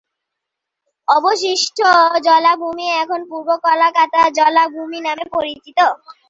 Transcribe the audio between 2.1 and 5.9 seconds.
জলাভূমি এখন পূর্ব কলকাতা জলাভূমি নামে পরিচিত।